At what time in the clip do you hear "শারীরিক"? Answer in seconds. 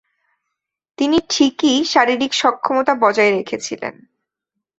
1.83-2.31